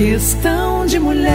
Questão 0.00 0.86
de 0.86 0.98
mulher. 0.98 1.28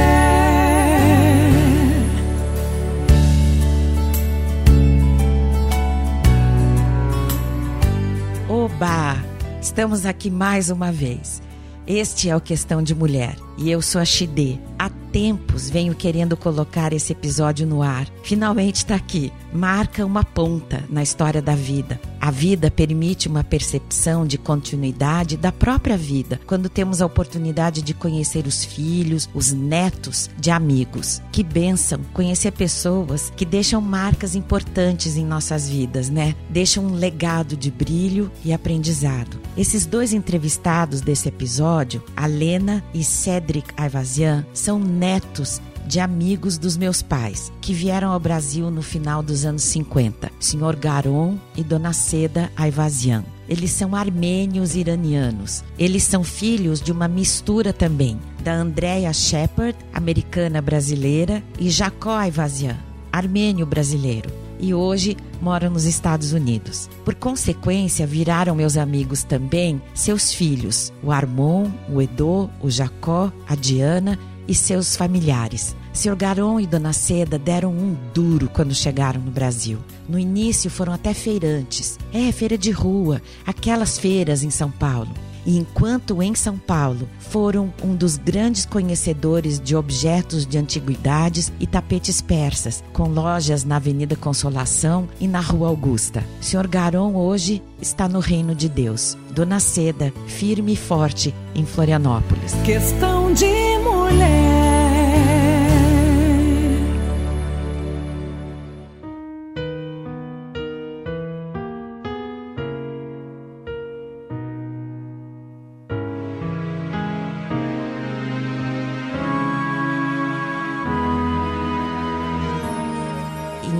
Oba! 8.49 9.23
Estamos 9.61 10.03
aqui 10.03 10.31
mais 10.31 10.71
uma 10.71 10.91
vez. 10.91 11.43
Este 11.85 12.27
é 12.27 12.35
o 12.35 12.41
Questão 12.41 12.81
de 12.81 12.95
Mulher 12.95 13.35
e 13.57 13.69
eu 13.69 13.81
sou 13.81 14.01
a 14.01 14.05
Xidê. 14.05 14.57
Há 14.77 14.89
tempos 14.89 15.69
venho 15.69 15.95
querendo 15.95 16.35
colocar 16.35 16.91
esse 16.91 17.13
episódio 17.13 17.65
no 17.65 17.81
ar. 17.81 18.05
Finalmente 18.21 18.77
está 18.77 18.95
aqui. 18.95 19.31
Marca 19.53 20.05
uma 20.05 20.25
ponta 20.25 20.83
na 20.89 21.01
história 21.01 21.41
da 21.41 21.55
vida. 21.55 21.99
A 22.19 22.29
vida 22.29 22.69
permite 22.69 23.29
uma 23.29 23.43
percepção 23.43 24.25
de 24.25 24.37
continuidade 24.37 25.37
da 25.37 25.53
própria 25.53 25.95
vida 25.95 26.41
quando 26.45 26.67
temos 26.67 27.01
a 27.01 27.05
oportunidade 27.05 27.81
de 27.81 27.93
conhecer 27.93 28.45
os 28.45 28.65
filhos, 28.65 29.29
os 29.33 29.53
netos 29.53 30.29
de 30.37 30.51
amigos. 30.51 31.21
Que 31.31 31.43
benção 31.43 32.01
conhecer 32.11 32.51
pessoas 32.51 33.31
que 33.37 33.45
deixam 33.45 33.79
marcas 33.79 34.35
importantes 34.35 35.15
em 35.15 35.23
nossas 35.23 35.69
vidas, 35.69 36.09
né? 36.09 36.35
Deixam 36.49 36.85
um 36.85 36.93
legado 36.93 37.55
de 37.55 37.71
brilho 37.71 38.29
e 38.43 38.51
aprendizado. 38.51 39.39
Esses 39.55 39.85
dois 39.85 40.11
entrevistados 40.11 40.99
desse 40.99 41.29
episódio, 41.29 42.03
a 42.17 42.25
Lena 42.25 42.83
e 42.93 43.01
Cédric 43.01 43.44
Cedric 43.45 43.67
Ayvasian 43.77 44.43
são 44.55 44.79
netos 44.79 45.61
de 45.85 45.99
amigos 45.99 46.57
dos 46.57 46.75
meus 46.75 47.03
pais, 47.03 47.53
que 47.61 47.73
vieram 47.73 48.11
ao 48.11 48.19
Brasil 48.19 48.71
no 48.71 48.81
final 48.81 49.21
dos 49.21 49.45
anos 49.45 49.61
50, 49.61 50.31
Sr. 50.39 50.75
Garon 50.75 51.37
e 51.55 51.63
Dona 51.63 51.93
Seda 51.93 52.51
Ayvasian. 52.55 53.23
Eles 53.47 53.69
são 53.69 53.95
armênios 53.95 54.75
iranianos. 54.75 55.63
Eles 55.77 56.01
são 56.01 56.23
filhos 56.23 56.81
de 56.81 56.91
uma 56.91 57.07
mistura 57.07 57.71
também, 57.71 58.19
da 58.43 58.55
Andrea 58.55 59.13
Shepard, 59.13 59.77
americana 59.93 60.59
brasileira, 60.59 61.43
e 61.59 61.69
Jacó 61.69 62.17
Ayvasian, 62.17 62.77
armênio 63.11 63.67
brasileiro 63.67 64.44
e 64.59 64.73
hoje 64.73 65.17
moram 65.41 65.69
nos 65.69 65.85
Estados 65.85 66.33
Unidos. 66.33 66.89
Por 67.03 67.15
consequência, 67.15 68.07
viraram 68.07 68.55
meus 68.55 68.77
amigos 68.77 69.23
também 69.23 69.81
seus 69.93 70.33
filhos, 70.33 70.91
o 71.03 71.11
Armon, 71.11 71.69
o 71.89 72.01
Edo, 72.01 72.49
o 72.61 72.69
Jacó, 72.69 73.31
a 73.47 73.55
Diana 73.55 74.17
e 74.47 74.53
seus 74.53 74.95
familiares. 74.95 75.75
Sr. 75.93 76.15
Garon 76.15 76.59
e 76.59 76.67
Dona 76.67 76.91
Seda 76.91 77.39
deram 77.39 77.71
um 77.71 77.95
duro 78.13 78.49
quando 78.49 78.75
chegaram 78.75 79.21
no 79.21 79.31
Brasil. 79.31 79.79
No 80.09 80.19
início 80.19 80.69
foram 80.69 80.91
até 80.91 81.13
feirantes. 81.13 81.97
É, 82.11 82.31
feira 82.31 82.57
de 82.57 82.69
rua, 82.69 83.21
aquelas 83.45 83.97
feiras 83.97 84.43
em 84.43 84.49
São 84.49 84.69
Paulo 84.69 85.09
e 85.45 85.57
enquanto 85.57 86.21
em 86.21 86.33
São 86.33 86.57
Paulo 86.57 87.07
foram 87.19 87.73
um 87.83 87.95
dos 87.95 88.17
grandes 88.17 88.65
conhecedores 88.65 89.59
de 89.59 89.75
objetos 89.75 90.45
de 90.45 90.57
antiguidades 90.57 91.51
e 91.59 91.67
tapetes 91.67 92.21
persas, 92.21 92.83
com 92.91 93.07
lojas 93.07 93.63
na 93.63 93.75
Avenida 93.75 94.15
Consolação 94.15 95.07
e 95.19 95.27
na 95.27 95.39
Rua 95.39 95.67
Augusta. 95.67 96.23
Sr. 96.41 96.67
Garon 96.67 97.15
hoje 97.15 97.61
está 97.81 98.07
no 98.07 98.19
reino 98.19 98.55
de 98.55 98.67
Deus. 98.69 99.17
Dona 99.31 99.59
Seda, 99.59 100.13
firme 100.27 100.73
e 100.73 100.77
forte 100.77 101.33
em 101.53 101.65
Florianópolis. 101.65 102.53
Questão 102.63 103.33
de 103.33 103.45
mulher. 103.79 104.54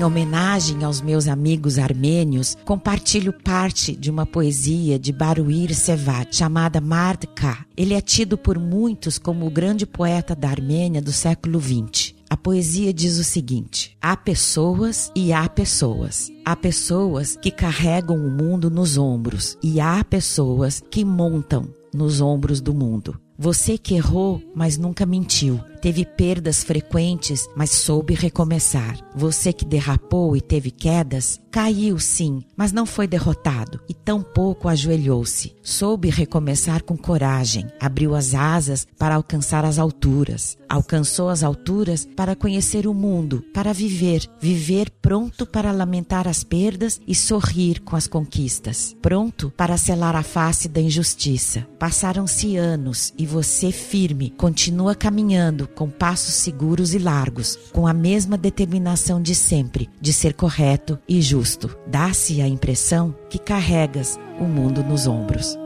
Homenagem 0.06 0.84
aos 0.84 1.02
meus 1.02 1.28
amigos 1.28 1.78
armênios, 1.78 2.56
compartilho 2.64 3.34
parte 3.34 3.96
de 3.96 4.10
uma 4.10 4.26
poesia 4.26 5.00
de 5.00 5.12
Baruir 5.12 5.76
Sevat 5.76 6.36
chamada 6.36 6.80
Mardka. 6.80 7.58
Ele 7.76 7.94
é 7.94 8.02
tido 8.02 8.38
por 8.38 8.60
muitos 8.60 9.18
como 9.18 9.46
o 9.46 9.52
grande 9.52 9.86
poeta 9.86 10.36
da 10.36 10.50
Armênia 10.50 11.02
do 11.02 11.12
século 11.12 11.60
XX. 11.60 12.14
A 12.30 12.38
poesia 12.38 12.94
diz 12.94 13.18
o 13.18 13.24
seguinte: 13.24 13.96
há 14.02 14.16
pessoas 14.16 15.12
e 15.16 15.32
há 15.32 15.48
pessoas. 15.48 16.32
Há 16.44 16.56
pessoas 16.56 17.36
que 17.36 17.52
carregam 17.52 18.18
o 18.18 18.30
mundo 18.30 18.70
nos 18.70 18.98
ombros 18.98 19.58
e 19.62 19.80
há 19.80 20.04
pessoas 20.04 20.84
que 20.90 21.04
montam 21.04 21.68
nos 21.94 22.22
ombros 22.22 22.62
do 22.62 22.74
mundo. 22.74 23.20
Você 23.38 23.78
que 23.78 23.96
errou, 23.96 24.42
mas 24.56 24.78
nunca 24.78 25.06
mentiu. 25.06 25.60
Teve 25.86 26.04
perdas 26.04 26.64
frequentes, 26.64 27.48
mas 27.56 27.70
soube 27.70 28.16
recomeçar. 28.16 28.98
Você 29.16 29.54
que 29.54 29.64
derrapou 29.64 30.36
e 30.36 30.42
teve 30.42 30.72
quedas, 30.72 31.40
caiu 31.52 32.00
sim, 32.00 32.42
mas 32.58 32.72
não 32.72 32.88
foi 32.88 33.06
derrotado 33.06 33.80
e 33.88 33.94
tampouco 33.94 34.68
ajoelhou-se. 34.68 35.56
Soube 35.62 36.10
recomeçar 36.10 36.82
com 36.82 36.98
coragem. 36.98 37.68
Abriu 37.80 38.16
as 38.16 38.34
asas 38.34 38.88
para 38.98 39.14
alcançar 39.14 39.64
as 39.64 39.78
alturas. 39.78 40.58
Alcançou 40.68 41.30
as 41.30 41.44
alturas 41.44 42.08
para 42.16 42.36
conhecer 42.36 42.88
o 42.88 42.94
mundo, 42.94 43.44
para 43.54 43.72
viver. 43.72 44.28
Viver 44.42 44.90
pronto 44.90 45.46
para 45.46 45.72
lamentar 45.72 46.28
as 46.28 46.44
perdas 46.44 47.00
e 47.08 47.14
sorrir 47.14 47.82
com 47.82 47.96
as 47.96 48.08
conquistas. 48.08 48.98
Pronto 49.04 49.54
para 49.56 49.78
selar 49.78 50.16
a 50.16 50.24
face 50.24 50.68
da 50.68 50.82
injustiça. 50.82 51.68
Passaram-se 51.78 52.58
anos 52.58 53.14
e 53.16 53.28
você 53.28 53.72
firme 53.72 54.32
continua 54.32 54.96
caminhando 54.96 55.75
com 55.76 55.90
passos 55.90 56.36
seguros 56.36 56.94
e 56.94 56.98
largos, 56.98 57.58
com 57.72 57.86
a 57.86 57.94
mesma 57.94 58.38
determinação 58.38 59.22
de 59.22 59.36
sempre 59.36 59.90
de 60.00 60.14
ser 60.14 60.34
correto 60.34 60.98
e 61.08 61.22
justo. 61.22 61.78
Dá-se 61.86 62.42
a 62.42 62.48
impressão 62.48 63.16
que 63.30 63.38
carregas 63.38 64.18
o 64.40 64.46
mundo 64.46 64.84
nos 64.84 65.06
ombros. 65.08 65.65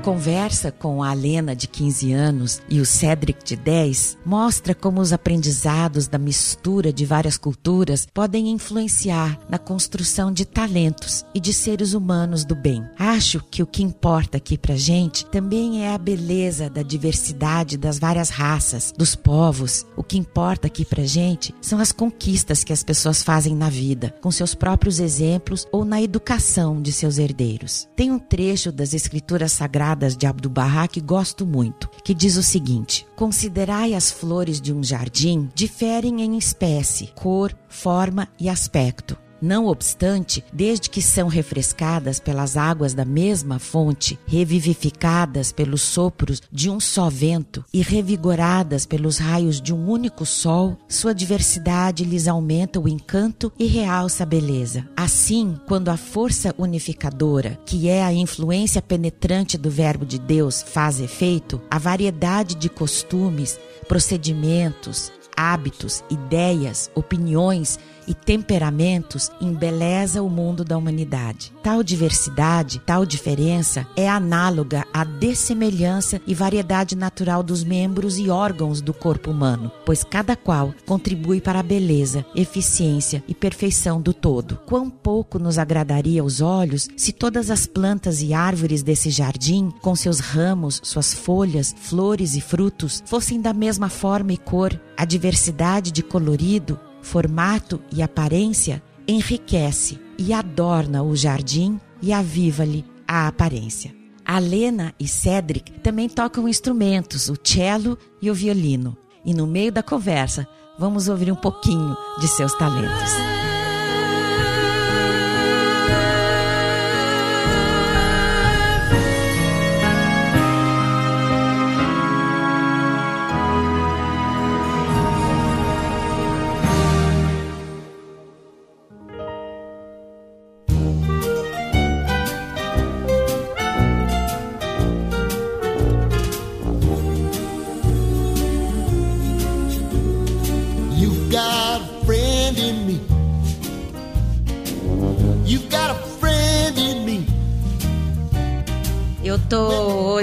Conversa 0.00 0.72
com 0.72 1.02
a 1.02 1.10
Alena 1.10 1.54
de 1.54 1.68
15 1.68 2.12
anos 2.12 2.62
e 2.68 2.80
o 2.80 2.86
Cedric 2.86 3.44
de 3.44 3.54
10 3.54 4.18
mostra 4.24 4.74
como 4.74 5.00
os 5.00 5.12
aprendizados 5.12 6.08
da 6.08 6.18
mistura 6.18 6.92
de 6.92 7.04
várias 7.04 7.36
culturas 7.36 8.06
podem 8.12 8.48
influenciar 8.48 9.38
na 9.48 9.58
construção 9.58 10.32
de 10.32 10.44
talentos 10.46 11.24
e 11.34 11.40
de 11.40 11.52
seres 11.52 11.92
humanos 11.92 12.44
do 12.44 12.54
bem. 12.54 12.82
Acho 12.98 13.44
que 13.50 13.62
o 13.62 13.66
que 13.66 13.82
importa 13.82 14.38
aqui 14.38 14.56
pra 14.56 14.74
gente 14.74 15.26
também 15.26 15.84
é 15.84 15.94
a 15.94 15.98
beleza 15.98 16.70
da 16.70 16.82
diversidade 16.82 17.76
das 17.76 17.98
várias 17.98 18.30
raças, 18.30 18.92
dos 18.96 19.14
povos. 19.14 19.84
O 19.96 20.02
que 20.02 20.16
importa 20.16 20.66
aqui 20.66 20.84
pra 20.84 21.04
gente 21.04 21.54
são 21.60 21.78
as 21.78 21.92
conquistas 21.92 22.64
que 22.64 22.72
as 22.72 22.82
pessoas 22.82 23.22
fazem 23.22 23.54
na 23.54 23.68
vida, 23.68 24.14
com 24.22 24.30
seus 24.30 24.54
próprios 24.54 24.98
exemplos 24.98 25.66
ou 25.70 25.84
na 25.84 26.00
educação 26.00 26.80
de 26.80 26.90
seus 26.90 27.18
herdeiros. 27.18 27.86
Tem 27.94 28.10
um 28.10 28.18
trecho 28.18 28.72
das 28.72 28.94
escrituras 28.94 29.52
sagradas 29.52 29.89
de 30.16 30.26
Abdu'l-Bahá 30.26 30.88
que 30.88 31.00
gosto 31.00 31.46
muito, 31.46 31.88
que 32.04 32.14
diz 32.14 32.36
o 32.36 32.42
seguinte: 32.42 33.06
Considerai 33.16 33.94
as 33.94 34.10
flores 34.10 34.60
de 34.60 34.72
um 34.72 34.82
jardim 34.82 35.48
diferem 35.54 36.22
em 36.22 36.36
espécie, 36.36 37.12
cor, 37.14 37.54
forma 37.68 38.28
e 38.38 38.48
aspecto. 38.48 39.16
Não 39.40 39.66
obstante, 39.66 40.44
desde 40.52 40.90
que 40.90 41.00
são 41.00 41.28
refrescadas 41.28 42.20
pelas 42.20 42.56
águas 42.56 42.92
da 42.92 43.04
mesma 43.04 43.58
fonte, 43.58 44.18
revivificadas 44.26 45.50
pelos 45.50 45.82
sopros 45.82 46.42
de 46.52 46.68
um 46.68 46.78
só 46.78 47.08
vento 47.08 47.64
e 47.72 47.80
revigoradas 47.80 48.84
pelos 48.84 49.18
raios 49.18 49.60
de 49.60 49.72
um 49.72 49.88
único 49.88 50.26
sol, 50.26 50.76
sua 50.88 51.14
diversidade 51.14 52.04
lhes 52.04 52.28
aumenta 52.28 52.78
o 52.78 52.88
encanto 52.88 53.50
e 53.58 53.66
realça 53.66 54.24
a 54.24 54.26
beleza. 54.26 54.86
Assim, 54.96 55.56
quando 55.66 55.88
a 55.88 55.96
força 55.96 56.54
unificadora, 56.58 57.58
que 57.64 57.88
é 57.88 58.04
a 58.04 58.12
influência 58.12 58.82
penetrante 58.82 59.56
do 59.56 59.70
Verbo 59.70 60.04
de 60.04 60.18
Deus, 60.18 60.62
faz 60.62 61.00
efeito, 61.00 61.60
a 61.70 61.78
variedade 61.78 62.54
de 62.54 62.68
costumes, 62.68 63.58
procedimentos, 63.88 65.10
hábitos, 65.36 66.04
ideias, 66.10 66.90
opiniões 66.94 67.78
e 68.06 68.14
temperamentos 68.14 69.30
embeleza 69.40 70.22
o 70.22 70.28
mundo 70.28 70.64
da 70.64 70.76
humanidade. 70.76 71.52
Tal 71.62 71.82
diversidade, 71.82 72.80
tal 72.80 73.04
diferença 73.04 73.86
é 73.96 74.08
análoga 74.08 74.86
à 74.92 75.04
dessemelhança 75.04 76.20
e 76.26 76.34
variedade 76.34 76.96
natural 76.96 77.42
dos 77.42 77.62
membros 77.64 78.18
e 78.18 78.30
órgãos 78.30 78.80
do 78.80 78.92
corpo 78.92 79.30
humano, 79.30 79.70
pois 79.84 80.02
cada 80.04 80.36
qual 80.36 80.74
contribui 80.86 81.40
para 81.40 81.60
a 81.60 81.62
beleza, 81.62 82.24
eficiência 82.34 83.22
e 83.28 83.34
perfeição 83.34 84.00
do 84.00 84.12
todo. 84.12 84.58
Quão 84.66 84.90
pouco 84.90 85.38
nos 85.38 85.58
agradaria 85.58 86.22
aos 86.22 86.40
olhos 86.40 86.88
se 86.96 87.12
todas 87.12 87.50
as 87.50 87.66
plantas 87.66 88.22
e 88.22 88.32
árvores 88.32 88.82
desse 88.82 89.10
jardim, 89.10 89.72
com 89.80 89.94
seus 89.94 90.20
ramos, 90.20 90.80
suas 90.82 91.12
folhas, 91.12 91.74
flores 91.78 92.34
e 92.34 92.40
frutos, 92.40 93.02
fossem 93.06 93.40
da 93.40 93.52
mesma 93.52 93.88
forma 93.88 94.32
e 94.32 94.36
cor, 94.36 94.78
a 94.96 95.04
diversidade 95.04 95.90
de 95.90 96.02
colorido 96.02 96.78
formato 97.02 97.80
e 97.92 98.02
aparência 98.02 98.82
enriquece 99.06 99.98
e 100.18 100.32
adorna 100.32 101.02
o 101.02 101.16
jardim 101.16 101.80
e 102.02 102.12
aviva-lhe 102.12 102.84
a 103.06 103.26
aparência. 103.26 103.94
A 104.24 104.38
Lena 104.38 104.94
e 105.00 105.08
Cedric 105.08 105.72
também 105.80 106.08
tocam 106.08 106.48
instrumentos, 106.48 107.28
o 107.28 107.36
cello 107.42 107.98
e 108.22 108.30
o 108.30 108.34
violino. 108.34 108.96
E 109.24 109.34
no 109.34 109.46
meio 109.46 109.72
da 109.72 109.82
conversa, 109.82 110.46
vamos 110.78 111.08
ouvir 111.08 111.32
um 111.32 111.36
pouquinho 111.36 111.96
de 112.20 112.28
seus 112.28 112.54
talentos. 112.54 113.49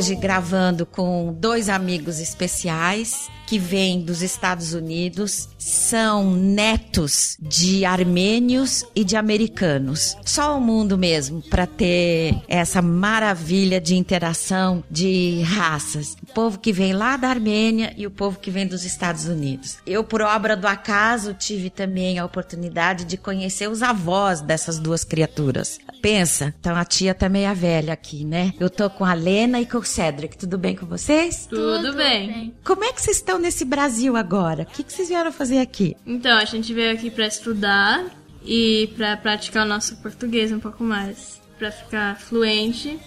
Hoje 0.07 0.15
gravando 0.15 0.86
com 0.86 1.36
dois 1.38 1.68
amigos 1.68 2.21
especiais 2.21 3.30
que 3.45 3.59
vêm 3.59 4.01
dos 4.01 4.21
Estados 4.21 4.71
Unidos, 4.71 5.50
são 5.88 6.36
netos 6.36 7.38
de 7.39 7.86
armênios 7.86 8.84
e 8.94 9.06
de 9.06 9.16
americanos. 9.16 10.18
Só 10.25 10.57
o 10.57 10.62
mundo 10.62 10.98
mesmo 10.98 11.42
para 11.42 11.66
ter 11.66 12.36
essa 12.48 12.81
maravilha 12.81 13.80
de 13.80 13.95
interação 13.95 14.84
de 14.92 15.42
raças. 15.44 16.18
O 16.22 16.34
povo 16.34 16.60
que 16.60 16.74
vem 16.74 16.92
lá 16.92 17.16
da 17.16 17.30
Armênia 17.30 17.94
e 17.95 18.06
o 18.06 18.12
povo 18.12 18.38
que 18.38 18.51
vem 18.51 18.68
dos 18.68 18.84
Estados 18.84 19.25
Unidos. 19.25 19.78
Eu, 19.86 20.04
por 20.04 20.22
obra 20.22 20.57
do 20.57 20.68
acaso, 20.68 21.34
tive 21.34 21.69
também 21.69 22.19
a 22.19 22.25
oportunidade 22.25 23.06
de 23.06 23.16
conhecer 23.16 23.69
os 23.69 23.81
avós 23.81 24.42
dessas 24.42 24.80
duas 24.80 25.06
criaturas. 25.06 25.80
Pensa, 26.01 26.54
então 26.60 26.75
a 26.75 26.86
tia 26.86 27.13
tá 27.13 27.30
meia 27.30 27.54
velha 27.54 27.94
aqui, 27.94 28.24
né? 28.25 28.54
Eu 28.60 28.69
tô 28.69 28.89
com 28.89 29.06
a 29.06 29.13
Lena 29.13 29.60
e 29.60 29.66
com 29.66 29.78
o 29.78 29.84
Cedric. 29.84 30.38
Tudo 30.38 30.57
bem 30.57 30.75
com 30.75 30.86
vocês? 30.86 31.48
Tudo, 31.50 31.94
bem. 31.94 32.54
Como 32.63 32.84
é 32.84 32.92
que 32.92 33.01
vocês 33.01 33.18
estão 33.18 33.39
nesse 33.39 33.66
Brasil 33.66 34.16
agora? 34.16 34.63
O 34.63 34.66
que, 34.66 34.84
que 34.84 34.94
vocês 34.94 35.07
vieram 35.07 35.31
fazer 35.31 35.60
aqui? 35.60 35.76
Então, 36.06 36.38
a 36.38 36.45
gente 36.45 36.74
veio 36.74 36.94
aqui 36.94 37.09
pra 37.09 37.27
estudar 37.27 38.06
e 38.45 38.89
pra 38.95 39.18
praticar 39.18 39.65
o 39.65 39.69
nosso 39.69 39.97
português 39.97 40.51
um 40.51 40.59
pouco 40.59 40.83
mais, 40.83 41.41
Pra 41.57 41.71
ficar 41.71 42.19
fluente 42.19 43.00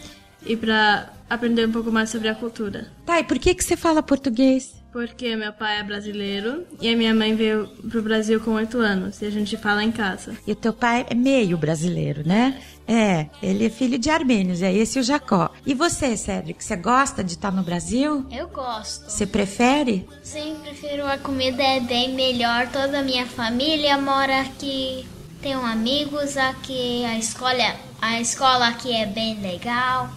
e 0.44 0.56
pra 0.56 1.12
aprender 1.28 1.66
um 1.66 1.72
pouco 1.72 1.92
mais 1.92 2.10
sobre 2.10 2.28
a 2.28 2.34
cultura. 2.34 2.90
Tá, 3.06 3.20
e 3.20 3.24
por 3.24 3.38
que, 3.38 3.54
que 3.54 3.62
você 3.62 3.76
fala 3.76 4.02
português? 4.02 4.79
Porque 4.92 5.36
meu 5.36 5.52
pai 5.52 5.78
é 5.78 5.82
brasileiro 5.84 6.66
e 6.80 6.88
a 6.92 6.96
minha 6.96 7.14
mãe 7.14 7.34
veio 7.34 7.68
pro 7.88 8.02
Brasil 8.02 8.40
com 8.40 8.52
8 8.52 8.78
anos 8.78 9.22
e 9.22 9.26
a 9.26 9.30
gente 9.30 9.56
fala 9.56 9.84
em 9.84 9.92
casa. 9.92 10.36
E 10.46 10.52
o 10.52 10.56
teu 10.56 10.72
pai 10.72 11.06
é 11.08 11.14
meio 11.14 11.56
brasileiro, 11.56 12.26
né? 12.26 12.60
É, 12.88 13.26
ele 13.40 13.66
é 13.66 13.70
filho 13.70 13.96
de 13.96 14.10
armênios, 14.10 14.62
é 14.62 14.72
esse 14.72 14.98
o 14.98 15.02
Jacó. 15.02 15.50
E 15.64 15.74
você, 15.74 16.16
Cedric, 16.16 16.64
você 16.64 16.74
gosta 16.74 17.22
de 17.22 17.34
estar 17.34 17.52
no 17.52 17.62
Brasil? 17.62 18.26
Eu 18.32 18.48
gosto. 18.48 19.08
Você 19.08 19.24
prefere? 19.24 20.08
Sim, 20.24 20.56
prefiro 20.60 21.06
a 21.06 21.16
comida 21.16 21.62
é 21.62 21.78
bem 21.78 22.12
melhor. 22.12 22.66
Toda 22.72 22.98
a 22.98 23.02
minha 23.02 23.26
família 23.26 23.96
mora 23.96 24.40
aqui. 24.40 25.06
Tenho 25.40 25.60
amigos 25.60 26.36
aqui. 26.36 27.04
A 27.04 27.16
escola, 27.16 27.76
a 28.02 28.20
escola 28.20 28.66
aqui 28.66 28.92
é 28.92 29.06
bem 29.06 29.40
legal. 29.40 30.10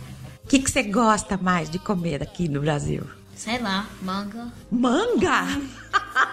O 0.44 0.48
que, 0.48 0.58
que 0.58 0.72
você 0.72 0.82
gosta 0.82 1.38
mais 1.38 1.70
de 1.70 1.78
comer 1.78 2.24
aqui 2.24 2.50
no 2.50 2.60
Brasil? 2.60 3.04
Sei 3.44 3.60
lá, 3.60 3.90
manga, 4.02 4.54
Manga! 4.72 5.46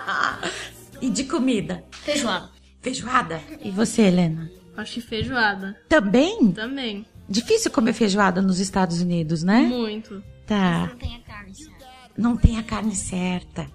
e 1.03 1.11
de 1.11 1.25
comida? 1.25 1.83
feijoada. 1.91 2.51
Feijoada? 2.81 3.43
E 3.61 3.69
você, 3.73 4.03
Helena? 4.03 4.49
Acho 4.77 4.95
que 4.95 5.01
feijoada 5.01 5.77
Também? 5.89 6.53
também. 6.53 7.05
Difícil 7.29 7.73
comer 7.73 7.95
feijoada 7.95 8.41
nos 8.41 8.61
Estados 8.61 9.01
Unidos, 9.01 9.43
né? 9.43 9.63
Muito. 9.63 10.23
Tá. 10.47 10.87
Não 10.87 10.97
tem 10.99 11.17
a 11.17 11.21
carne 11.21 11.55
certa. 11.57 11.87
Não 12.17 12.37
tem 12.37 12.59
a 12.59 12.63
carne 12.63 12.95
certa. 12.95 13.67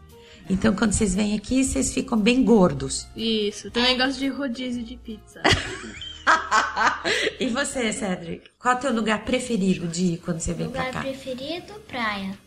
Então, 0.49 0.73
quando 0.73 0.93
vocês 0.93 1.13
vêm 1.13 1.35
aqui, 1.35 1.61
vocês 1.61 1.93
ficam 1.93 2.17
bem 2.17 2.41
gordos. 2.41 3.05
Isso. 3.17 3.69
Também 3.69 3.97
gosto 3.97 4.17
de 4.17 4.29
rodízio 4.29 4.81
de 4.81 4.95
pizza. 4.95 5.41
e 7.37 7.47
você, 7.47 7.91
Cedric? 7.91 8.49
Qual 8.57 8.75
é 8.75 8.77
o 8.77 8.79
teu 8.79 8.93
lugar 8.93 9.25
preferido 9.25 9.87
de 9.89 10.13
ir 10.13 10.17
quando 10.19 10.39
você 10.39 10.53
vem 10.53 10.69
pra 10.69 10.85
Lugar 10.85 10.93
cá? 10.93 11.01
preferido, 11.01 11.73
praia. 11.85 12.44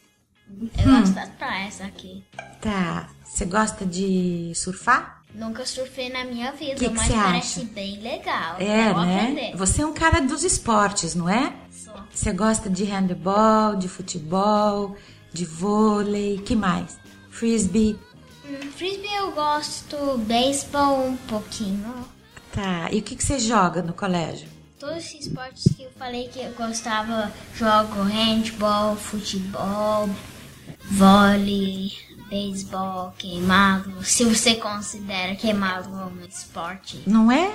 Eu 0.78 0.84
gosto 0.84 1.14
das 1.14 1.28
praias 1.30 1.80
aqui. 1.80 2.24
Tá. 2.60 3.08
Você 3.24 3.44
gosta 3.44 3.84
de 3.86 4.52
surfar? 4.54 5.22
Nunca 5.34 5.64
surfei 5.66 6.08
na 6.10 6.24
minha 6.24 6.50
vida, 6.52 6.74
Que 6.76 6.88
que 6.88 6.94
mas 6.94 7.08
parece 7.12 7.60
acha? 7.60 7.68
bem 7.72 8.00
legal. 8.00 8.56
É, 8.58 8.92
né? 8.94 9.20
aprender. 9.20 9.56
Você 9.56 9.82
é 9.82 9.86
um 9.86 9.92
cara 9.92 10.20
dos 10.20 10.42
esportes, 10.42 11.14
não 11.14 11.28
é? 11.28 11.52
Só. 11.70 11.92
Você 12.12 12.32
gosta 12.32 12.68
de 12.70 12.84
handebol, 12.84 13.76
de 13.76 13.88
futebol, 13.88 14.96
de 15.32 15.44
vôlei, 15.44 16.38
que 16.38 16.56
mais? 16.56 16.98
Frisbee. 17.30 17.98
Hum, 18.44 18.70
Frisbee 18.74 19.14
eu 19.14 19.30
gosto, 19.32 20.18
beisebol 20.18 21.06
um 21.08 21.16
pouquinho. 21.16 21.94
Tá. 22.52 22.88
E 22.90 22.98
o 22.98 23.02
que, 23.02 23.14
que 23.14 23.22
você 23.22 23.38
joga 23.38 23.82
no 23.82 23.92
colégio? 23.92 24.48
Todos 24.78 24.96
esses 24.98 25.26
esportes 25.26 25.72
que 25.76 25.82
eu 25.82 25.90
falei 25.98 26.28
que 26.28 26.40
eu 26.40 26.52
gostava, 26.52 27.30
jogo 27.54 28.02
handball, 28.02 28.96
futebol, 28.96 30.08
vôlei, 30.90 31.92
beisebol, 32.28 33.12
queimado. 33.18 34.04
Se 34.04 34.24
você 34.24 34.54
considera 34.56 35.34
queimado 35.36 35.88
como 35.90 36.20
esporte. 36.26 37.02
Não 37.06 37.30
é? 37.30 37.52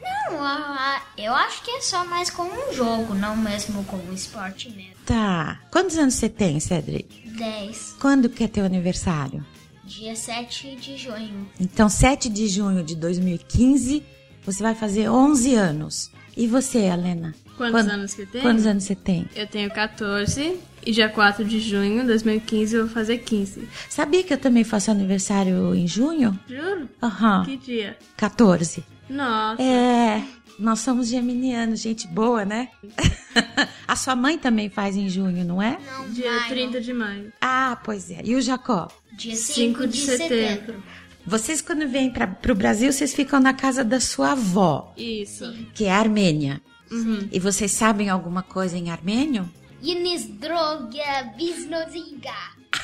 Não, 0.00 1.00
eu 1.16 1.34
acho 1.34 1.62
que 1.62 1.70
é 1.70 1.80
só 1.80 2.04
mais 2.04 2.30
como 2.30 2.50
um 2.52 2.72
jogo, 2.72 3.14
não 3.14 3.36
mesmo 3.36 3.84
como 3.84 4.08
um 4.10 4.14
esporte 4.14 4.70
mesmo. 4.70 4.94
Tá. 5.04 5.60
Quantos 5.70 5.98
anos 5.98 6.14
você 6.14 6.28
tem, 6.28 6.58
Cedric? 6.60 7.28
10, 7.30 7.96
Quando 8.00 8.28
que 8.28 8.44
é 8.44 8.48
teu 8.48 8.64
aniversário? 8.64 9.44
dia 9.84 10.14
7 10.14 10.76
de 10.76 10.96
junho. 10.98 11.48
Então, 11.58 11.88
7 11.88 12.28
de 12.28 12.46
junho 12.46 12.84
de 12.84 12.94
2015, 12.94 14.04
você 14.44 14.62
vai 14.62 14.74
fazer 14.74 15.08
11 15.08 15.54
anos. 15.54 16.10
E 16.36 16.46
você, 16.46 16.78
Helena? 16.80 17.34
Quantos 17.56 17.72
Quando- 17.80 17.90
anos 17.90 18.14
que 18.14 18.22
eu 18.22 18.26
tenho? 18.26 18.44
Quantos 18.44 18.66
anos 18.66 18.84
você 18.84 18.94
tem? 18.94 19.26
Eu 19.34 19.46
tenho 19.46 19.70
14 19.70 20.60
e 20.88 20.90
dia 20.90 21.06
4 21.06 21.44
de 21.44 21.60
junho 21.60 22.00
de 22.00 22.06
2015 22.06 22.74
eu 22.74 22.86
vou 22.86 22.94
fazer 22.94 23.18
15. 23.18 23.68
Sabia 23.90 24.24
que 24.24 24.32
eu 24.32 24.38
também 24.38 24.64
faço 24.64 24.90
aniversário 24.90 25.74
em 25.74 25.86
junho? 25.86 26.38
Juro? 26.48 26.88
Aham. 27.02 27.44
Que 27.44 27.58
dia? 27.58 27.98
14. 28.16 28.82
Nossa. 29.06 29.62
É, 29.62 30.24
nós 30.58 30.80
somos 30.80 31.08
geminianos, 31.08 31.80
gente 31.80 32.06
boa, 32.08 32.46
né? 32.46 32.70
A 33.86 33.96
sua 33.96 34.16
mãe 34.16 34.38
também 34.38 34.70
faz 34.70 34.96
em 34.96 35.10
junho, 35.10 35.44
não 35.44 35.60
é? 35.60 35.78
Não, 35.92 36.08
Dia 36.08 36.30
maio, 36.32 36.48
30 36.48 36.80
de 36.80 36.92
maio. 36.94 37.32
Ah, 37.38 37.78
pois 37.84 38.10
é. 38.10 38.22
E 38.24 38.34
o 38.34 38.40
Jacó? 38.40 38.88
dia 39.12 39.36
5 39.36 39.54
5 39.82 39.86
de 39.88 39.92
de 39.92 39.98
setembro. 39.98 40.26
setembro. 40.28 40.82
Vocês, 41.26 41.60
quando 41.60 41.86
vêm 41.86 42.10
para 42.10 42.34
o 42.50 42.54
Brasil, 42.54 42.90
vocês 42.90 43.12
ficam 43.14 43.38
na 43.40 43.52
casa 43.52 43.84
da 43.84 44.00
sua 44.00 44.32
avó, 44.32 44.94
Isso. 44.96 45.54
que 45.74 45.84
é 45.84 45.92
armênia. 45.92 46.62
Uhum. 46.90 47.28
E 47.30 47.38
vocês 47.38 47.72
sabem 47.72 48.08
alguma 48.08 48.42
coisa 48.42 48.78
em 48.78 48.88
armênio? 48.90 49.46
Yanis 49.82 50.26
droga 50.26 51.32
bisnozinga. 51.36 52.32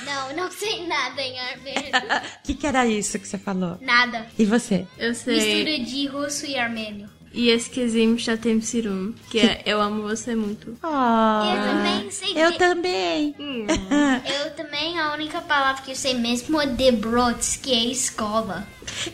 Não, 0.05 0.35
não 0.37 0.51
sei 0.51 0.87
nada 0.87 1.21
em 1.21 1.39
armênio. 1.39 1.91
O 2.41 2.43
que, 2.45 2.55
que 2.55 2.67
era 2.67 2.87
isso 2.87 3.19
que 3.19 3.27
você 3.29 3.39
falou? 3.39 3.77
Nada. 3.81 4.27
E 4.39 4.45
você? 4.45 4.87
Eu 4.99 5.15
sei. 5.15 5.65
Mistura 5.65 5.79
de 5.91 6.07
russo 6.07 6.47
e 6.47 6.57
armênio. 6.59 7.09
E 7.37 7.51
esquezim 7.51 8.17
chatem 8.17 8.61
sirum, 8.61 9.13
que 9.29 9.41
é 9.41 9.61
Eu 9.67 9.81
amo 9.81 10.03
você 10.03 10.37
muito. 10.37 10.69
Eu 10.71 10.77
também 10.81 12.09
sei 12.11 12.33
Eu 12.37 12.53
que- 12.53 12.59
também. 12.59 13.35
Hum. 13.41 13.67
Eu 14.25 14.55
também, 14.55 14.99
a 15.01 15.13
única 15.15 15.41
palavra 15.41 15.83
que 15.83 15.91
eu 15.91 15.97
sei 15.97 16.15
mesmo 16.15 16.61
é 16.61 16.67
debrots, 16.67 17.57
que 17.57 17.73
é 17.73 17.85
escola. 17.87 18.65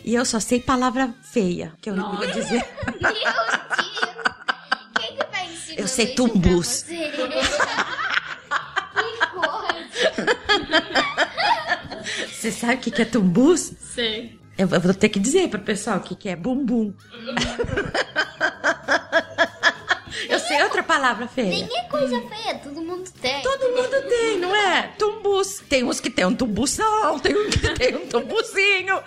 E 0.04 0.14
eu 0.14 0.25
só 0.26 0.38
sei 0.38 0.60
palavra 0.60 1.14
feia, 1.32 1.72
que 1.80 1.88
eu 1.88 1.96
não 1.96 2.14
vou 2.16 2.26
dizer. 2.26 2.62
Meu 3.00 3.10
Deus! 3.10 3.60
Quem 5.00 5.16
que 5.16 5.25
vai 5.32 5.46
ensinar 5.46 5.60
Eu 5.80 5.88
sei 5.88 6.08
tumbus. 6.08 6.84
você? 6.84 7.08
que 7.08 7.26
coisa! 7.26 7.58
Você 12.28 12.52
sabe 12.52 12.75
o 12.75 12.78
que, 12.78 13.00
é 13.00 13.04
tumbus? 13.06 13.72
Sei. 13.80 14.38
Eu 14.58 14.68
vou 14.68 14.92
ter 14.92 15.08
que 15.08 15.18
dizer 15.18 15.49
pro 15.49 15.58
pessoal 15.58 15.96
o 15.96 16.00
que, 16.00 16.28
é 16.28 16.37
bumbum. 16.37 16.92
eu 20.28 20.38
sei 20.38 20.62
outra 20.62 20.82
palavra 20.82 21.26
feia. 21.26 21.49
Nem 21.49 21.78
é 21.78 21.82
coisa 21.84 22.20
feia, 22.28 22.58
todo 22.58 22.82
mundo 22.82 23.10
tem. 23.22 23.40
Todo 23.40 23.70
mundo 23.70 24.02
tem, 24.06 24.38
não 24.38 24.54
é? 24.54 24.88
Tumbus. 24.99 25.62
Tem 25.66 25.82
uns 25.82 25.99
que 25.99 26.10
tem 26.10 26.26
um 26.26 26.34
tumbução, 26.34 27.18
tem 27.20 27.34
um 27.34 27.49
que 27.49 27.58
tem 27.75 27.96
um 27.96 28.06
tumbuzinho. 28.06 29.02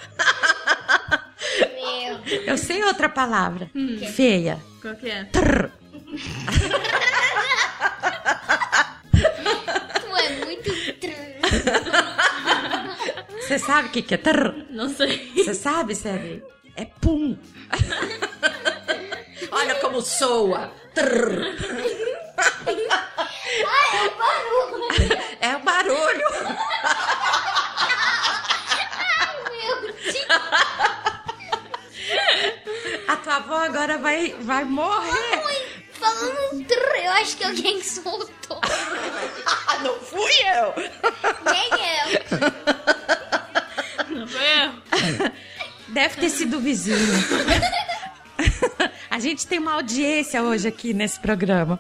Meu 1.76 2.20
Eu 2.48 2.58
sei 2.58 2.84
outra 2.84 3.10
palavra. 3.10 3.70
Feia. 4.16 4.60
Qual 4.82 4.96
que 4.96 5.08
é? 5.08 5.26
Trrr. 5.26 5.83
Tu 10.02 10.16
é 10.18 10.30
muito. 10.46 10.72
tr- 11.00 11.14
Você 13.42 13.60
sabe 13.60 13.88
o 13.88 13.92
que, 13.92 14.02
que 14.02 14.14
é 14.16 14.18
trrr? 14.18 14.66
Não 14.70 14.90
sei. 14.90 15.32
Você 15.36 15.54
sabe, 15.54 15.96
Cedric? 15.96 16.44
É 16.76 16.86
pum. 16.86 17.38
Olha 19.52 19.76
como 19.76 20.02
soa. 20.02 20.72
Trrr. 20.94 21.56
Ai, 23.68 24.06
é 24.06 24.10
barulho! 24.18 24.90
É 25.42 25.56
o 25.56 25.60
barulho. 25.60 26.28
Meu 29.52 29.82
Deus! 29.82 30.16
A 33.08 33.16
tua 33.18 33.36
avó 33.36 33.56
agora 33.56 33.98
vai, 33.98 34.36
vai 34.42 34.64
morrer. 34.66 35.44
Eu 37.04 37.12
acho 37.12 37.38
que 37.38 37.44
alguém 37.44 37.82
soltou. 37.86 38.60
Ah, 39.46 39.78
não 39.80 40.00
fui 40.00 40.32
eu. 40.58 40.74
Nem 41.52 41.70
eu. 41.70 42.08
Não 44.18 44.28
foi 44.28 44.42
eu. 44.42 44.74
Deve 45.90 46.16
ter 46.20 46.30
sido 46.30 46.58
o 46.58 46.60
vizinho. 46.60 46.98
A 49.10 49.20
gente 49.20 49.46
tem 49.46 49.60
uma 49.60 49.74
audiência 49.74 50.42
hoje 50.42 50.68
aqui 50.68 50.94
nesse 50.94 51.20
programa. 51.20 51.80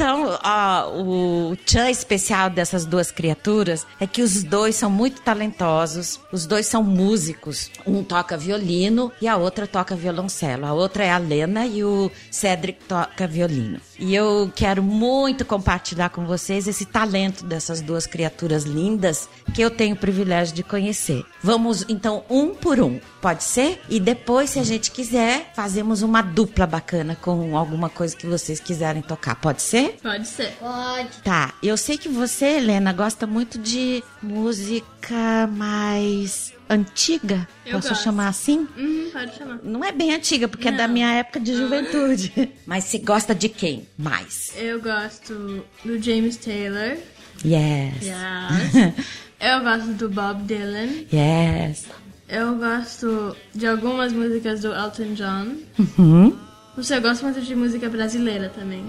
Então, 0.00 0.38
ó, 0.42 0.98
o 0.98 1.56
tchan 1.66 1.90
especial 1.90 2.48
dessas 2.48 2.86
duas 2.86 3.10
criaturas 3.10 3.86
é 4.00 4.06
que 4.06 4.22
os 4.22 4.42
dois 4.42 4.74
são 4.74 4.88
muito 4.88 5.20
talentosos, 5.20 6.18
os 6.32 6.46
dois 6.46 6.64
são 6.64 6.82
músicos. 6.82 7.70
Um 7.86 8.02
toca 8.02 8.34
violino 8.34 9.12
e 9.20 9.28
a 9.28 9.36
outra 9.36 9.66
toca 9.66 9.94
violoncelo. 9.94 10.64
A 10.64 10.72
outra 10.72 11.04
é 11.04 11.12
a 11.12 11.18
Lena 11.18 11.66
e 11.66 11.84
o 11.84 12.10
Cedric 12.30 12.82
toca 12.84 13.26
violino. 13.26 13.78
E 14.00 14.14
eu 14.14 14.50
quero 14.56 14.82
muito 14.82 15.44
compartilhar 15.44 16.08
com 16.08 16.24
vocês 16.24 16.66
esse 16.66 16.86
talento 16.86 17.44
dessas 17.44 17.82
duas 17.82 18.06
criaturas 18.06 18.64
lindas 18.64 19.28
que 19.54 19.60
eu 19.60 19.70
tenho 19.70 19.94
o 19.94 19.98
privilégio 19.98 20.54
de 20.54 20.62
conhecer. 20.62 21.22
Vamos 21.42 21.84
então 21.86 22.24
um 22.30 22.54
por 22.54 22.80
um, 22.80 22.98
pode 23.20 23.44
ser? 23.44 23.80
E 23.90 24.00
depois, 24.00 24.50
se 24.50 24.58
a 24.58 24.64
gente 24.64 24.90
quiser, 24.90 25.52
fazemos 25.54 26.00
uma 26.00 26.22
dupla 26.22 26.66
bacana 26.66 27.14
com 27.14 27.56
alguma 27.56 27.90
coisa 27.90 28.16
que 28.16 28.26
vocês 28.26 28.58
quiserem 28.58 29.02
tocar, 29.02 29.34
pode 29.36 29.60
ser? 29.60 29.98
Pode 30.02 30.26
ser. 30.26 30.52
Pode. 30.58 31.18
Tá, 31.22 31.52
eu 31.62 31.76
sei 31.76 31.98
que 31.98 32.08
você, 32.08 32.56
Helena, 32.56 32.94
gosta 32.94 33.26
muito 33.26 33.58
de 33.58 34.02
música 34.22 35.46
mais 35.52 36.54
antiga. 36.70 37.46
Eu 37.66 37.72
Posso 37.72 37.88
gosto. 37.90 38.04
chamar 38.04 38.28
assim? 38.28 38.66
Uhum, 38.78 39.10
pode 39.12 39.36
chamar. 39.36 39.58
Não 39.62 39.84
é 39.84 39.90
bem 39.92 40.14
antiga, 40.14 40.46
porque 40.48 40.68
é 40.68 40.72
da 40.72 40.86
Não. 40.86 40.94
minha 40.94 41.12
época 41.12 41.40
de 41.40 41.54
juventude. 41.54 42.52
Mas 42.64 42.84
você 42.84 42.98
gosta 42.98 43.34
de 43.34 43.48
quem 43.48 43.86
mais? 43.98 44.52
Eu 44.56 44.80
gosto 44.80 45.64
do 45.84 46.00
James 46.00 46.36
Taylor. 46.36 46.96
Yes. 47.44 47.94
Yes. 48.02 48.94
Eu 49.40 49.60
gosto 49.60 49.86
do 49.94 50.08
Bob 50.10 50.42
Dylan. 50.44 51.04
Yes. 51.12 51.86
Eu 52.28 52.54
gosto 52.56 53.34
de 53.54 53.66
algumas 53.66 54.12
músicas 54.12 54.60
do 54.60 54.72
Elton 54.72 55.14
John. 55.14 55.56
Uhum. 55.98 56.38
Você 56.76 57.00
gosta 57.00 57.24
muito 57.24 57.40
de 57.42 57.54
música 57.56 57.88
brasileira 57.88 58.48
também. 58.50 58.84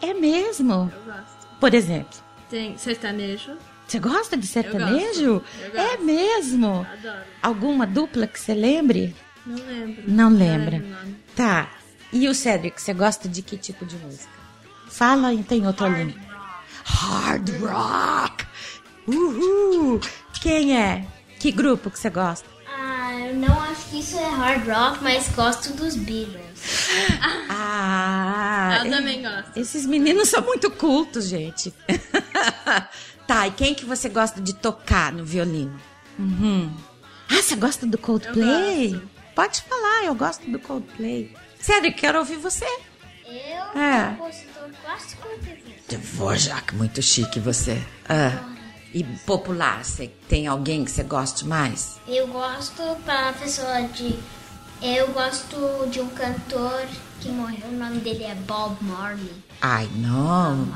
É 0.00 0.12
mesmo? 0.14 0.92
Eu 0.94 1.12
gosto. 1.12 1.48
Por 1.58 1.72
exemplo, 1.74 2.18
Tem 2.50 2.76
sertanejo. 2.78 3.52
Você 3.86 3.98
gosta 3.98 4.36
de 4.36 4.46
sertanejo? 4.46 5.42
Eu 5.60 5.70
gosto. 5.72 5.76
É 5.76 5.96
mesmo? 5.98 6.86
Adoro. 6.90 7.18
Alguma 7.42 7.86
dupla 7.86 8.26
que 8.26 8.38
você 8.40 8.54
lembre? 8.54 9.14
Não 9.46 9.56
lembro. 9.56 10.02
Não 10.08 10.28
lembra. 10.30 10.70
lembro 10.78 10.86
o 10.88 10.90
nome. 10.90 11.16
Tá. 11.36 11.70
E 12.12 12.28
o 12.28 12.34
Cedric, 12.34 12.80
você 12.80 12.94
gosta 12.94 13.28
de 13.28 13.42
que 13.42 13.56
tipo 13.56 13.84
de 13.84 13.96
música? 13.96 14.28
Fala 14.88 15.34
e 15.34 15.42
tem 15.42 15.66
outra 15.66 15.88
língua. 15.88 16.20
Hard 16.84 17.50
rock. 17.60 18.44
Uhul. 19.06 20.00
Quem 20.40 20.76
é? 20.80 21.04
Que 21.38 21.50
grupo 21.52 21.90
que 21.90 21.98
você 21.98 22.08
gosta? 22.08 22.48
Ah, 22.68 23.12
eu 23.18 23.34
não 23.34 23.60
acho 23.62 23.90
que 23.90 24.00
isso 24.00 24.16
é 24.18 24.28
hard 24.28 24.66
rock, 24.68 25.02
mas 25.02 25.28
gosto 25.34 25.72
dos 25.74 25.96
Beatles. 25.96 26.44
Ah, 27.50 28.82
Eu 28.84 28.90
também 28.90 29.20
gosto. 29.22 29.56
Esses 29.56 29.84
meninos 29.84 30.28
são 30.28 30.42
muito 30.42 30.70
cultos, 30.70 31.26
gente. 31.28 31.72
tá, 33.26 33.46
e 33.46 33.50
quem 33.52 33.74
que 33.74 33.84
você 33.84 34.08
gosta 34.08 34.40
de 34.40 34.54
tocar 34.54 35.12
no 35.12 35.24
violino? 35.24 35.78
Uhum. 36.18 36.72
Ah, 37.30 37.42
você 37.42 37.56
gosta 37.56 37.86
do 37.86 37.98
Coldplay? 37.98 38.86
Eu 38.94 39.00
gosto. 39.00 39.10
Pode 39.34 39.62
falar, 39.62 40.04
eu 40.04 40.14
gosto 40.14 40.48
do 40.50 40.58
Coldplay. 40.58 41.34
Cedric, 41.58 41.98
quero 41.98 42.18
ouvir 42.18 42.36
você. 42.36 42.66
Eu 43.26 43.80
É. 43.80 44.06
sou 44.06 44.16
compositor 44.16 44.70
clássico 44.84 45.28
de 45.40 45.96
Dvorak, 45.96 46.74
muito 46.76 47.02
chique 47.02 47.40
você. 47.40 47.82
Ah. 48.08 48.50
E 48.92 49.02
popular, 49.26 49.84
você 49.84 50.06
tem 50.28 50.46
alguém 50.46 50.84
que 50.84 50.90
você 50.90 51.02
goste 51.02 51.44
mais? 51.46 51.98
Eu 52.06 52.28
gosto 52.28 52.82
pra 53.04 53.32
pessoa 53.32 53.82
de. 53.88 54.16
Eu 54.80 55.08
gosto 55.08 55.88
de 55.90 56.00
um 56.00 56.08
cantor 56.10 56.86
que 57.20 57.28
morreu, 57.30 57.68
o 57.68 57.72
nome 57.72 57.98
dele 58.00 58.24
é 58.24 58.34
Bob 58.34 58.76
Marley. 58.82 59.32
Ai, 59.60 59.88
não. 59.96 60.68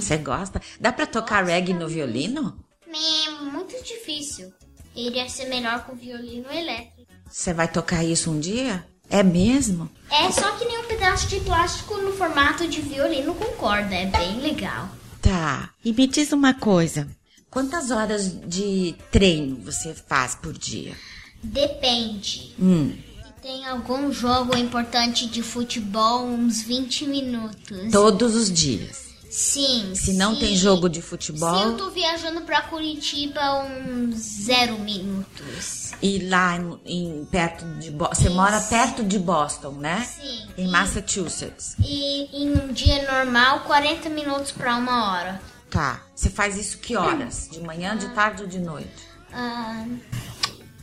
Você 0.00 0.16
gosta? 0.16 0.60
Dá 0.80 0.92
pra 0.92 1.06
tocar 1.06 1.44
reggae 1.44 1.72
no 1.72 1.88
violino? 1.88 2.64
É 2.86 3.30
muito 3.42 3.82
difícil. 3.84 4.52
Iria 4.94 5.28
ser 5.28 5.46
melhor 5.46 5.84
com 5.84 5.94
violino 5.94 6.50
elétrico. 6.50 7.12
Você 7.30 7.52
vai 7.52 7.68
tocar 7.68 8.04
isso 8.04 8.30
um 8.30 8.40
dia? 8.40 8.84
É 9.10 9.22
mesmo? 9.22 9.90
É 10.10 10.30
só 10.30 10.50
que 10.52 10.64
nem 10.64 10.78
um 10.78 10.84
pedaço 10.86 11.28
de 11.28 11.40
plástico 11.40 11.96
no 11.98 12.12
formato 12.12 12.66
de 12.66 12.80
violino 12.80 13.34
com 13.34 13.52
corda. 13.56 13.94
É 13.94 14.06
bem 14.06 14.40
legal. 14.40 14.88
Tá. 15.22 15.70
E 15.84 15.92
me 15.92 16.06
diz 16.06 16.32
uma 16.32 16.54
coisa. 16.54 17.08
Quantas 17.50 17.90
horas 17.90 18.30
de 18.46 18.94
treino 19.10 19.56
você 19.64 19.94
faz 19.94 20.34
por 20.34 20.52
dia? 20.52 20.94
Depende. 21.42 22.54
Hum. 22.60 22.92
Se 23.24 23.42
tem 23.42 23.66
algum 23.66 24.12
jogo 24.12 24.56
importante 24.56 25.26
de 25.26 25.42
futebol, 25.42 26.26
uns 26.26 26.62
20 26.62 27.06
minutos. 27.06 27.90
Todos 27.90 28.34
os 28.34 28.52
dias. 28.52 29.07
Sim. 29.30 29.94
Se 29.94 30.14
não 30.14 30.36
tem 30.38 30.56
jogo 30.56 30.88
de 30.88 31.02
futebol. 31.02 31.56
Se 31.58 31.64
eu 31.64 31.76
tô 31.76 31.90
viajando 31.90 32.40
pra 32.42 32.62
Curitiba, 32.62 33.40
uns 33.64 34.14
zero 34.16 34.78
minutos. 34.78 35.92
E 36.00 36.18
lá 36.28 36.56
em, 36.56 36.80
em- 36.86 37.24
perto 37.26 37.64
de 37.78 37.90
Boston. 37.90 38.14
Você 38.14 38.28
mora 38.30 38.60
perto 38.60 39.04
de 39.04 39.18
Boston, 39.18 39.72
né? 39.72 40.04
Sim. 40.04 40.48
Em 40.56 40.66
E- 40.66 40.70
Massachusetts. 40.70 41.76
E 41.80 42.42
em 42.42 42.52
um 42.52 42.72
dia 42.72 43.10
normal, 43.12 43.60
40 43.60 44.08
minutos 44.08 44.52
pra 44.52 44.76
uma 44.76 45.12
hora. 45.12 45.40
Tá. 45.70 46.02
Você 46.14 46.30
faz 46.30 46.56
isso 46.56 46.78
que 46.78 46.96
horas? 46.96 47.48
De 47.50 47.60
manhã, 47.60 47.96
de 47.96 48.08
tarde 48.14 48.42
ou 48.42 48.48
de 48.48 48.58
noite? 48.58 48.88
Ah, 49.32 49.84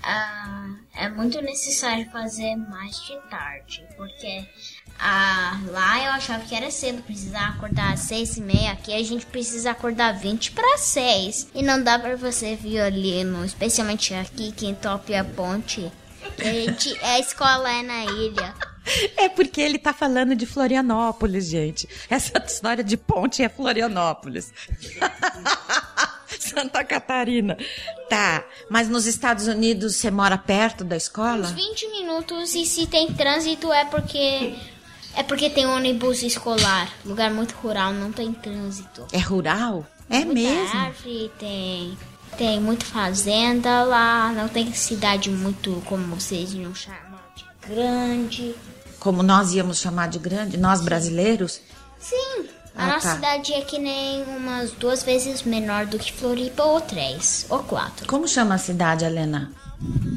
ah, 0.04 0.68
é 0.94 1.10
muito 1.10 1.42
necessário 1.42 2.08
fazer 2.12 2.56
mais 2.56 2.96
de 3.02 3.18
tarde, 3.30 3.84
porque 3.98 4.48
ah, 4.98 5.60
lá 5.68 6.04
eu 6.06 6.12
achava 6.12 6.44
que 6.46 6.56
era 6.56 6.72
cedo, 6.72 7.02
precisava 7.04 7.54
acordar 7.54 7.94
às 7.94 8.02
seis 8.02 8.38
e 8.38 8.42
meia. 8.42 8.72
Aqui 8.72 8.94
a 8.94 9.04
gente 9.04 9.26
precisa 9.26 9.72
acordar 9.72 10.14
20 10.14 10.52
para 10.52 10.78
seis. 10.78 11.48
E 11.54 11.62
não 11.62 11.82
dá 11.82 12.00
pra 12.00 12.16
você 12.16 12.56
violino, 12.56 13.44
especialmente 13.44 14.14
aqui 14.14 14.52
que 14.52 14.66
entope 14.66 15.14
a 15.14 15.24
ponte. 15.24 15.92
A, 16.40 16.44
gente, 16.44 16.98
a 17.04 17.20
escola 17.20 17.70
é 17.70 17.84
na 17.84 18.06
ilha. 18.06 18.54
É 19.18 19.28
porque 19.28 19.60
ele 19.60 19.80
tá 19.80 19.92
falando 19.92 20.36
de 20.36 20.46
Florianópolis, 20.46 21.48
gente. 21.48 21.90
Essa 22.08 22.38
história 22.46 22.84
de 22.84 22.96
ponte 22.96 23.42
é 23.42 23.50
Florianópolis. 23.50 24.54
Santa 26.40 26.84
Catarina. 26.84 27.58
Tá, 28.08 28.46
mas 28.70 28.88
nos 28.88 29.08
Estados 29.08 29.48
Unidos 29.48 29.96
você 29.96 30.12
mora 30.12 30.38
perto 30.38 30.84
da 30.84 30.96
escola? 30.96 31.48
Uns 31.48 31.52
20 31.52 31.90
minutos 31.90 32.54
e 32.54 32.64
se 32.64 32.86
tem 32.86 33.12
trânsito 33.12 33.74
é 33.74 33.86
porque 33.86 34.56
é 35.16 35.24
porque 35.24 35.50
tem 35.50 35.66
ônibus 35.66 36.22
escolar. 36.24 36.90
Lugar 37.06 37.32
muito 37.32 37.54
rural, 37.56 37.94
não 37.94 38.12
tem 38.12 38.32
trânsito. 38.34 39.06
É 39.12 39.18
rural? 39.20 39.86
É 40.10 40.20
Muita 40.24 40.34
mesmo? 40.42 40.78
árvore, 40.80 41.32
tem 41.40 41.98
tem 42.38 42.60
muita 42.60 42.86
fazenda 42.86 43.84
lá, 43.84 44.32
não 44.34 44.48
tem 44.50 44.72
cidade 44.74 45.30
muito 45.30 45.82
como 45.86 46.16
vocês 46.16 46.54
iam 46.54 46.76
chamar 46.76 47.24
de 47.36 47.46
grande. 47.74 48.56
Como 49.00 49.24
nós 49.24 49.54
íamos 49.54 49.80
chamar 49.80 50.10
de 50.10 50.20
grande, 50.20 50.58
nós 50.58 50.82
brasileiros? 50.82 51.62
Sim, 51.98 52.46
a 52.76 52.84
Ah, 52.84 52.88
nossa 52.88 53.08
tá. 53.10 53.16
cidade 53.16 53.54
é 53.54 53.62
que 53.62 53.80
nem 53.80 54.22
umas 54.24 54.72
duas 54.74 55.02
vezes 55.02 55.44
menor 55.44 55.86
do 55.86 55.98
que 55.98 56.12
Floripa 56.12 56.64
ou 56.64 56.82
três 56.82 57.46
ou 57.50 57.60
quatro. 57.64 58.06
Como 58.08 58.28
chama 58.28 58.56
a 58.56 58.60
cidade, 58.60 59.06
Helena? 59.06 59.52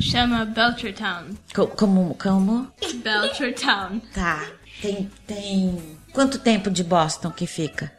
Chama 0.00 0.44
Belchertown. 0.44 1.30
Co- 1.54 1.66
Como, 1.68 2.14
como? 2.20 2.66
Belchertown. 3.02 4.00
Tá, 4.14 4.44
tem, 4.80 5.10
tem... 5.26 5.98
Quanto 6.12 6.38
tempo 6.38 6.70
de 6.70 6.82
Boston 6.82 7.30
que 7.30 7.46
fica? 7.46 7.92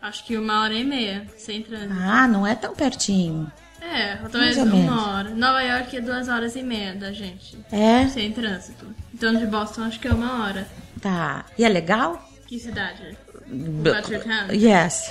Acho 0.00 0.24
que 0.24 0.36
uma 0.36 0.62
hora 0.62 0.74
e 0.74 0.84
meia, 0.84 1.26
sem 1.36 1.62
trânsito. 1.62 1.94
Ah, 1.98 2.28
não 2.28 2.46
é 2.46 2.54
tão 2.54 2.74
pertinho. 2.74 3.50
É, 3.80 4.16
talvez 4.16 4.56
ou 4.56 4.66
menos. 4.66 4.80
uma 4.80 5.16
hora. 5.16 5.30
Nova 5.30 5.62
York 5.62 5.96
é 5.96 6.00
duas 6.00 6.28
horas 6.28 6.56
e 6.56 6.62
meia 6.62 6.94
da 6.94 7.12
gente. 7.12 7.58
É? 7.70 8.06
Sem 8.08 8.32
trânsito. 8.32 8.86
Então 9.12 9.34
de 9.34 9.46
Boston 9.46 9.84
acho 9.84 10.00
que 10.00 10.08
é 10.08 10.12
uma 10.12 10.44
hora. 10.44 10.66
Tá. 11.00 11.44
E 11.58 11.64
é 11.64 11.68
legal? 11.68 12.30
Que 12.46 12.58
cidade? 12.58 13.16
Belchertown? 13.46 14.52
Yes. 14.52 15.10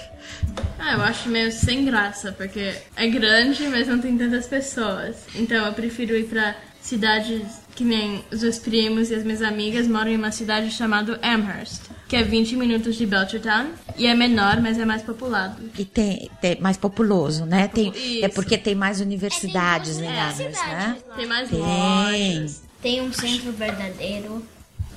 Ah, 0.79 0.93
eu 0.93 1.01
acho 1.03 1.29
meio 1.29 1.51
sem 1.51 1.85
graça, 1.85 2.31
porque 2.31 2.73
é 2.95 3.07
grande, 3.07 3.67
mas 3.69 3.87
não 3.87 3.99
tem 3.99 4.17
tantas 4.17 4.47
pessoas. 4.47 5.25
Então 5.35 5.65
eu 5.65 5.73
prefiro 5.73 6.15
ir 6.15 6.25
pra 6.25 6.55
cidades 6.83 7.41
que 7.75 7.83
nem 7.83 8.23
os 8.31 8.41
meus 8.43 8.59
primos 8.59 9.09
e 9.09 9.15
as 9.15 9.23
minhas 9.23 9.41
amigas 9.41 9.87
moram 9.87 10.11
em 10.11 10.17
uma 10.17 10.31
cidade 10.31 10.69
chamada 10.69 11.19
Amherst, 11.23 11.81
que 12.07 12.15
é 12.15 12.21
20 12.23 12.55
minutos 12.55 12.95
de 12.95 13.05
Belchertown. 13.05 13.67
E 13.97 14.05
é 14.05 14.13
menor, 14.13 14.61
mas 14.61 14.77
é 14.77 14.85
mais 14.85 15.01
populado. 15.01 15.55
E 15.77 15.85
tem, 15.85 16.29
tem 16.41 16.59
mais 16.59 16.77
populoso, 16.77 17.45
né? 17.45 17.67
Tem, 17.67 17.91
é 18.21 18.27
porque 18.27 18.57
tem 18.57 18.75
mais 18.75 18.99
universidades 18.99 19.97
em 19.97 20.05
É, 20.05 20.21
Amherst, 20.21 20.41
né? 20.67 20.97
lá. 21.07 21.15
Tem 21.15 21.25
mais 21.25 21.49
Tem. 21.49 21.59
lojas. 21.59 22.61
Tem 22.81 23.01
um 23.01 23.13
centro 23.13 23.51
verdadeiro. 23.53 24.45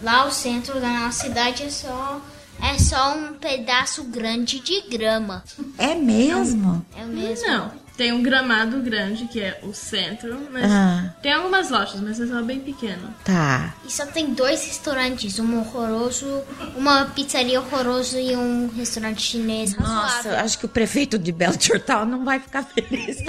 Lá 0.02 0.26
o 0.26 0.30
centro 0.30 0.78
da 0.80 0.88
nossa 0.88 1.24
cidade 1.24 1.62
é 1.62 1.70
só 1.70 2.20
é 2.62 2.78
só 2.78 3.16
um 3.16 3.34
pedaço 3.34 4.04
grande 4.04 4.60
de 4.60 4.82
grama. 4.88 5.44
É 5.78 5.94
mesmo? 5.94 6.84
É 6.96 7.04
o 7.04 7.08
mesmo. 7.08 7.46
Não. 7.46 7.85
Tem 7.96 8.12
um 8.12 8.22
gramado 8.22 8.78
grande, 8.80 9.26
que 9.26 9.40
é 9.40 9.58
o 9.62 9.72
centro, 9.72 10.48
mas 10.52 10.70
Ah. 10.70 11.14
tem 11.22 11.32
algumas 11.32 11.70
lojas, 11.70 11.98
mas 12.00 12.20
é 12.20 12.26
só 12.26 12.42
bem 12.42 12.60
pequeno. 12.60 13.14
Tá. 13.24 13.74
E 13.86 13.90
só 13.90 14.04
tem 14.04 14.34
dois 14.34 14.66
restaurantes, 14.66 15.38
um 15.38 15.58
horroroso, 15.60 16.42
uma 16.76 17.06
pizzaria 17.06 17.58
horrorosa 17.58 18.20
e 18.20 18.36
um 18.36 18.68
restaurante 18.76 19.22
chinês 19.22 19.74
Nossa, 19.76 20.40
acho 20.40 20.58
que 20.58 20.66
o 20.66 20.68
prefeito 20.68 21.18
de 21.18 21.32
Belchertown 21.32 22.04
não 22.04 22.22
vai 22.24 22.38
ficar 22.38 22.64
feliz. 22.64 23.16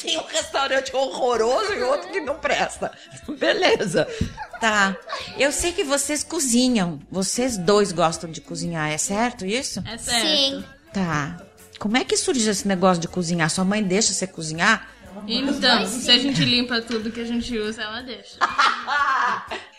Tem 0.00 0.18
um 0.18 0.24
restaurante 0.26 0.94
horroroso 0.94 1.72
e 1.72 1.82
outro 1.82 2.10
que 2.10 2.20
não 2.20 2.36
presta. 2.38 2.92
Beleza. 3.38 4.06
Tá. 4.60 4.94
Eu 5.36 5.50
sei 5.50 5.72
que 5.72 5.82
vocês 5.82 6.22
cozinham. 6.22 7.00
Vocês 7.10 7.56
dois 7.58 7.90
gostam 7.92 8.30
de 8.30 8.40
cozinhar, 8.40 8.88
é 8.90 8.98
certo 8.98 9.44
isso? 9.44 9.82
É 9.84 9.98
certo. 9.98 10.26
Sim. 10.26 10.64
Tá. 10.92 11.40
Como 11.78 11.96
é 11.96 12.04
que 12.04 12.16
surgiu 12.16 12.50
esse 12.50 12.66
negócio 12.66 13.00
de 13.00 13.08
cozinhar? 13.08 13.50
Sua 13.50 13.64
mãe 13.64 13.82
deixa 13.82 14.12
você 14.12 14.26
cozinhar? 14.26 14.88
Então, 15.26 15.86
se 15.86 16.10
a 16.10 16.18
gente 16.18 16.44
limpa 16.44 16.80
tudo 16.80 17.10
que 17.10 17.20
a 17.20 17.24
gente 17.24 17.56
usa, 17.58 17.82
ela 17.82 18.02
deixa. 18.02 18.36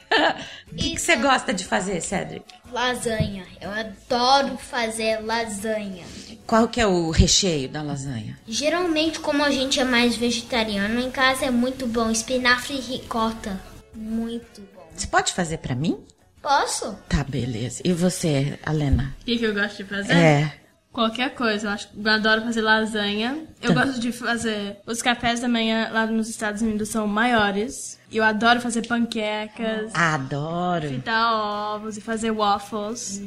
O 0.72 0.76
que, 0.76 0.92
que 0.92 1.02
você 1.02 1.16
gosta 1.18 1.54
de 1.54 1.66
fazer, 1.66 2.00
Cedric? 2.02 2.46
Lasanha. 2.72 3.46
Eu 3.60 3.70
adoro 3.70 4.58
fazer 4.58 5.20
lasanha. 5.22 6.06
Qual 6.46 6.68
que 6.68 6.80
é 6.80 6.88
o 6.88 7.12
recheio 7.12 7.68
da 7.68 7.82
lasanha? 7.82 8.38
Geralmente, 8.48 9.20
como 9.20 9.44
a 9.44 9.52
gente 9.52 9.80
é 9.80 9.84
mais 9.84 10.16
vegetariano, 10.16 11.00
em 11.00 11.12
casa 11.12 11.46
é 11.46 11.52
muito 11.52 11.86
bom. 11.86 12.10
Espinafre 12.10 12.76
e 12.76 12.80
ricota. 12.80 13.60
Muito 13.94 14.62
bom. 14.74 14.90
Você 14.96 15.08
pode 15.08 15.34
fazer 15.34 15.58
pra 15.58 15.76
mim? 15.76 16.00
Posso? 16.42 16.98
Tá, 17.10 17.24
beleza. 17.24 17.82
E 17.84 17.92
você, 17.92 18.58
Alena? 18.66 19.16
O 19.22 19.26
que, 19.26 19.38
que 19.38 19.46
eu 19.46 19.54
gosto 19.54 19.78
de 19.78 19.84
fazer? 19.84 20.14
É. 20.14 20.54
Qualquer 20.98 21.36
coisa. 21.36 21.68
Eu, 21.68 21.72
acho, 21.74 21.90
eu 21.96 22.12
adoro 22.12 22.42
fazer 22.42 22.62
lasanha. 22.62 23.44
Eu 23.62 23.72
Tá. 23.72 23.86
gosto 23.86 24.00
de 24.02 24.12
fazer. 24.12 24.78
Os 24.88 25.00
cafés 25.00 25.40
da 25.40 25.48
manhã 25.48 25.90
lá 25.92 26.08
nos 26.08 26.28
Estados 26.28 26.64
Unidos 26.64 26.90
são 26.90 27.06
maiores. 27.06 28.00
Eu 28.12 28.24
adoro 28.24 28.60
fazer 28.60 28.88
panquecas, 28.88 29.92
Adoro. 29.94 30.88
fritar 30.88 31.34
ovos 31.76 31.98
e 31.98 32.02
fazer 32.02 32.32
waffles. 32.32 33.22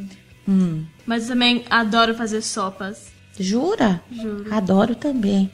Hum. 0.49 0.85
Mas 1.07 1.29
também 1.29 1.65
adoro 1.71 2.13
fazer 2.13 2.43
sopas. 2.43 3.13
Jura? 3.39 4.03
Juro. 4.11 4.53
Adoro 4.53 4.97
também. 4.97 5.49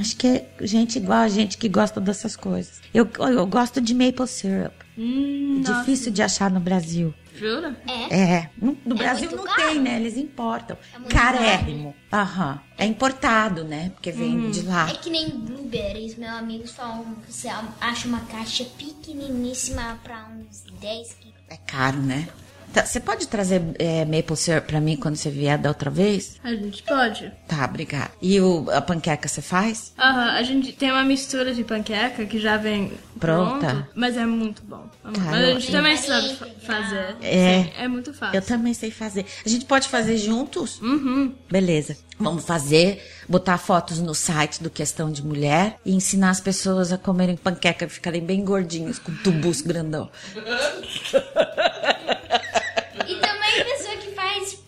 Acho 0.00 0.16
que 0.16 0.26
é 0.26 0.46
gente 0.62 0.96
igual 0.96 1.18
a 1.18 1.28
gente 1.28 1.58
que 1.58 1.68
gosta 1.68 2.00
dessas 2.00 2.34
coisas. 2.34 2.80
Eu, 2.94 3.06
eu 3.30 3.46
gosto 3.46 3.78
de 3.78 3.92
maple 3.94 4.26
syrup. 4.26 4.72
Hum, 4.96 5.60
nossa. 5.66 5.80
Difícil 5.80 6.10
de 6.12 6.22
achar 6.22 6.50
no 6.50 6.60
Brasil. 6.60 7.12
Jura? 7.34 7.76
É. 7.86 8.14
É, 8.14 8.50
no, 8.60 8.76
no 8.84 8.94
Brasil 8.94 9.30
não 9.30 9.44
caro. 9.44 9.62
tem, 9.62 9.80
né? 9.80 9.96
Eles 9.96 10.16
importam. 10.16 10.76
muito 10.98 11.14
Carérrimo. 11.14 11.94
Aham. 12.12 12.60
É 12.76 12.84
importado, 12.84 13.64
né? 13.64 13.90
Porque 13.94 14.10
vem 14.12 14.50
de 14.50 14.62
lá. 14.62 14.90
É 14.90 14.94
que 14.94 15.08
nem 15.10 15.28
blueberries. 15.30 16.16
Meus 16.16 16.32
amigos 16.34 16.70
falam 16.72 17.14
que 17.26 17.32
você 17.32 17.48
acha 17.80 18.08
uma 18.08 18.20
caixa 18.20 18.64
pequeniníssima 18.76 19.98
pra 20.02 20.26
uns 20.26 20.62
10 20.80 21.14
quilos. 21.14 21.36
É 21.48 21.56
caro, 21.56 21.98
né? 21.98 22.28
Tá, 22.72 22.86
Você 22.86 23.00
pode 23.00 23.28
trazer 23.28 23.60
é, 23.78 24.04
maple 24.04 24.36
syrup 24.36 24.66
pra 24.66 24.80
mim 24.80 24.96
quando 24.96 25.16
você 25.16 25.28
vier 25.30 25.58
da 25.58 25.68
outra 25.68 25.90
vez? 25.90 26.36
A 26.42 26.50
gente 26.54 26.82
pode. 26.82 27.30
Tá, 27.46 27.64
obrigada. 27.66 28.10
E 28.20 28.40
o, 28.40 28.70
a 28.70 28.80
panqueca 28.80 29.28
você 29.28 29.42
faz? 29.42 29.92
Aham, 29.98 30.30
a 30.32 30.42
gente 30.42 30.72
tem 30.72 30.90
uma 30.90 31.04
mistura 31.04 31.54
de 31.54 31.62
panqueca 31.64 32.24
que 32.24 32.38
já 32.38 32.56
vem 32.56 32.92
Pronta? 33.20 33.66
pronto, 33.66 33.86
mas 33.94 34.16
é 34.16 34.24
muito 34.24 34.62
bom. 34.62 34.88
Mas 35.04 35.14
Tá, 35.18 35.30
a 35.32 35.40
eu- 35.42 35.60
gente 35.60 35.70
também 35.72 35.96
sabe 35.98 36.34
fa- 36.34 36.48
fazer. 36.66 37.16
É. 37.20 37.64
Sim, 37.64 37.72
é 37.78 37.88
muito 37.88 38.14
fácil. 38.14 38.36
Eu 38.36 38.42
também 38.42 38.72
sei 38.72 38.90
fazer. 38.90 39.26
A 39.44 39.48
gente 39.48 39.64
pode 39.66 39.88
fazer 39.88 40.16
juntos? 40.16 40.80
Uhum. 40.80 41.34
Beleza. 41.50 41.96
Vamos 42.18 42.44
fazer, 42.44 43.02
botar 43.28 43.58
fotos 43.58 43.98
no 43.98 44.14
site 44.14 44.62
do 44.62 44.70
Questão 44.70 45.10
de 45.10 45.22
Mulher 45.24 45.76
e 45.84 45.92
ensinar 45.94 46.30
as 46.30 46.40
pessoas 46.40 46.92
a 46.92 46.96
comerem 46.98 47.36
panqueca 47.36 47.84
e 47.84 47.88
ficarem 47.88 48.22
bem 48.24 48.44
gordinhos, 48.44 48.98
com 48.98 49.12
tubus 49.16 49.60
grandão. 49.60 50.08
E 53.08 53.14
também 53.16 53.60
a 53.60 53.64
pessoa 53.64 53.96
que 53.96 54.14
faz. 54.14 54.58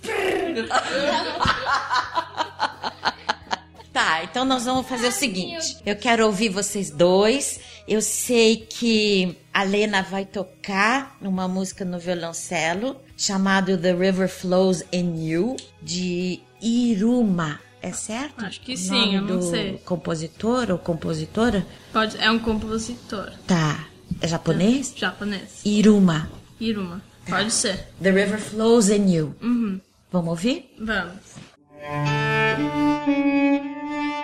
Tá, 4.05 4.23
então 4.23 4.45
nós 4.45 4.67
vamos 4.67 4.87
fazer 4.87 5.09
o 5.09 5.13
seguinte. 5.13 5.79
Eu 5.87 5.97
quero 5.97 6.27
ouvir 6.27 6.51
vocês 6.51 6.91
dois. 6.91 7.59
Eu 7.89 8.03
sei 8.03 8.57
que 8.57 9.35
a 9.53 9.63
Lena 9.63 10.03
vai 10.03 10.27
tocar 10.27 11.17
uma 11.23 11.49
música 11.49 11.87
no 11.87 11.99
violoncelo 11.99 13.01
chamado 13.17 13.79
The 13.79 13.95
River 13.95 14.29
Flows 14.29 14.83
in 14.93 15.27
You, 15.27 15.57
de 15.81 16.39
Iruma. 16.61 17.59
É 17.81 17.93
certo? 17.93 18.45
Acho 18.45 18.61
que 18.61 18.77
sim, 18.77 19.17
eu 19.17 19.23
não 19.23 19.41
sei. 19.41 19.79
compositor 19.87 20.71
ou 20.71 20.77
compositora? 20.79 21.67
Pode, 21.91 22.19
é 22.19 22.31
um 22.31 22.39
compositor 22.39 23.33
Tá. 23.47 23.87
É 24.21 24.29
japonês? 24.29 24.93
japonês. 24.95 25.61
Iruma. 25.65 26.31
Iruma. 26.61 27.03
Pode 27.27 27.51
ser. 27.51 27.89
The 28.03 28.11
River 28.11 28.39
Flows 28.39 28.91
in 28.91 29.11
You. 29.11 29.35
Uhum. 29.43 29.81
Vamos 30.13 30.29
ouvir? 30.29 30.75
Vamos. 30.79 31.15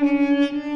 Música 0.01 0.70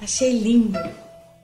Achei 0.00 0.38
lindo. 0.38 0.78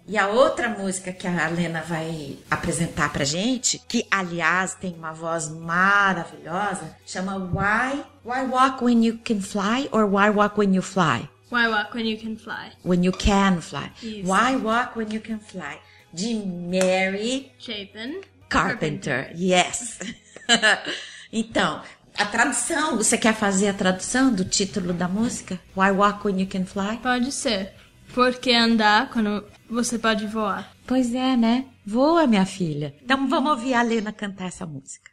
E 0.07 0.19
a 0.19 0.29
outra 0.29 0.69
música 0.69 1.13
que 1.13 1.27
a 1.27 1.49
Lena 1.49 1.81
vai 1.81 2.37
apresentar 2.51 3.11
pra 3.11 3.25
gente, 3.25 3.81
que 3.89 4.07
aliás 4.11 4.75
tem 4.75 4.95
uma 4.95 5.13
voz 5.13 5.49
maravilhosa, 5.49 6.95
chama 7.07 7.37
Why 7.37 8.05
Why 8.23 8.47
Walk 8.51 8.85
When 8.85 9.05
You 9.05 9.19
Can 9.25 9.41
Fly 9.41 9.89
or 9.93 10.05
Why 10.05 10.29
Walk 10.29 10.59
When 10.59 10.75
You 10.75 10.83
Fly? 10.83 11.29
Why 11.51 11.69
walk 11.69 11.95
when 11.95 12.09
you 12.09 12.19
can 12.19 12.37
fly? 12.37 12.73
When 12.83 13.05
You 13.05 13.13
Can 13.13 13.61
Fly. 13.61 13.93
Isso. 14.03 14.27
Why 14.27 14.57
Walk 14.57 14.97
When 14.97 15.13
You 15.13 15.21
Can 15.21 15.39
Fly? 15.39 15.79
De 16.13 16.35
Mary 16.35 17.53
Chapin. 17.59 18.23
Carpenter. 18.49 19.31
Yes. 19.37 20.01
então, 21.33 21.81
a 22.19 22.25
tradução, 22.27 22.97
você 22.97 23.17
quer 23.17 23.35
fazer 23.35 23.69
a 23.69 23.73
tradução 23.73 24.35
do 24.35 24.45
título 24.45 24.93
da 24.93 25.07
música? 25.07 25.61
Why 25.77 25.93
Walk 25.93 26.27
When 26.27 26.41
You 26.41 26.49
Can 26.49 26.65
Fly? 26.65 26.99
Pode 27.01 27.31
ser. 27.31 27.73
Por 28.15 28.35
que 28.37 28.53
andar 28.53 29.11
quando 29.11 29.45
você 29.69 29.99
pode 29.99 30.25
voar? 30.29 30.73
Pois 30.87 31.13
é, 31.13 31.37
né? 31.37 31.65
Voa, 31.85 32.29
minha 32.29 32.47
filha. 32.47 32.95
Então 33.03 33.29
vamos 33.29 33.51
ouvir 33.51 33.75
a 33.75 33.83
Lena 33.83 34.13
cantar 34.13 34.47
essa 34.47 34.65
música. 34.65 35.11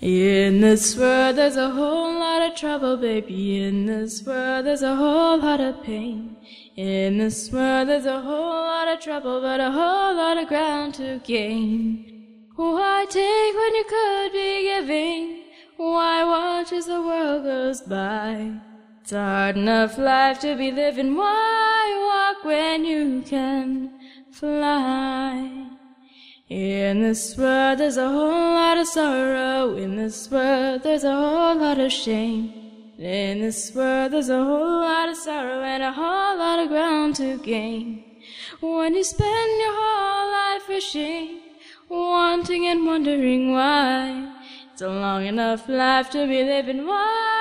In 0.00 0.60
this 0.60 0.96
world 0.96 1.36
there's 1.36 1.56
a 1.56 1.68
whole 1.68 2.16
lot 2.18 2.46
of 2.46 2.54
trouble, 2.54 2.96
baby. 2.96 3.58
In 3.58 3.86
this 3.86 4.24
world 4.24 4.64
there's 4.64 4.82
a 4.82 4.94
whole 4.94 5.40
lot 5.40 5.60
of 5.60 5.82
pain. 5.82 6.36
In 6.76 7.18
this 7.18 7.50
world 7.52 7.88
there's 7.88 8.06
a 8.06 8.20
whole 8.20 8.62
lot 8.62 8.86
of 8.86 9.00
trouble, 9.00 9.40
but 9.40 9.60
a 9.60 9.72
whole 9.72 10.14
lot 10.14 10.36
of 10.36 10.46
ground 10.46 10.94
to 10.94 11.20
gain. 11.24 12.48
Why 12.54 13.06
take 13.08 13.54
when 13.56 13.74
you 13.74 13.84
could 13.88 14.32
be 14.32 14.62
giving? 14.62 15.42
Why 15.76 16.22
watch 16.22 16.72
as 16.72 16.86
the 16.86 17.02
world 17.02 17.42
goes 17.42 17.82
by? 17.82 18.52
It's 19.04 19.12
hard 19.12 19.58
enough 19.58 19.98
life 19.98 20.40
to 20.40 20.56
be 20.56 20.72
living. 20.72 21.14
Why 21.14 21.84
walk 22.08 22.42
when 22.42 22.86
you 22.86 23.20
can 23.20 23.90
fly? 24.30 25.66
In 26.48 27.02
this 27.02 27.36
world 27.36 27.80
there's 27.80 27.98
a 27.98 28.08
whole 28.08 28.54
lot 28.54 28.78
of 28.78 28.86
sorrow. 28.86 29.76
In 29.76 29.96
this 29.96 30.30
world 30.30 30.84
there's 30.84 31.04
a 31.04 31.14
whole 31.14 31.54
lot 31.54 31.78
of 31.78 31.92
shame. 31.92 32.50
In 32.96 33.42
this 33.42 33.74
world 33.74 34.14
there's 34.14 34.30
a 34.30 34.42
whole 34.42 34.80
lot 34.80 35.10
of 35.10 35.18
sorrow 35.18 35.62
and 35.62 35.82
a 35.82 35.92
whole 35.92 36.38
lot 36.38 36.60
of 36.60 36.68
ground 36.68 37.16
to 37.16 37.36
gain. 37.36 38.04
When 38.60 38.94
you 38.94 39.04
spend 39.04 39.60
your 39.60 39.74
whole 39.82 40.32
life 40.32 40.66
wishing, 40.66 41.40
wanting 41.90 42.68
and 42.68 42.86
wondering 42.86 43.52
why. 43.52 44.34
It's 44.72 44.80
a 44.80 44.88
long 44.88 45.26
enough 45.26 45.68
life 45.68 46.08
to 46.12 46.26
be 46.26 46.42
living. 46.42 46.86
Why 46.86 47.33